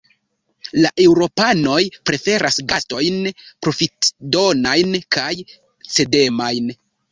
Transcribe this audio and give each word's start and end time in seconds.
La 0.85 0.91
eŭropanoj 1.03 1.81
preferas 2.11 2.57
gastojn 2.73 3.21
profitdonajn 3.67 4.99
kaj 5.19 5.31
cedemajn. 5.93 6.77